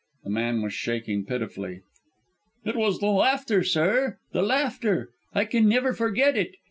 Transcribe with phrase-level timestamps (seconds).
[0.23, 1.81] The man was shaking pitifully.
[2.65, 4.17] "It was the laughter, sir!
[4.31, 5.11] the laughter!
[5.35, 6.55] I can never forget it!